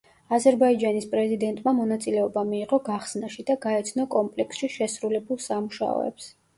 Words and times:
აზერბაიჯანის 0.35 1.05
პრეზიდენტმა 1.11 1.75
მონაწილეობა 1.81 2.45
მიიღო 2.49 2.81
გახსნაში 2.89 3.49
და 3.53 3.59
გაეცნო 3.69 4.09
კომპლექსში 4.19 4.75
შესრულებულ 4.81 5.45
სამუშაოებს. 5.51 6.37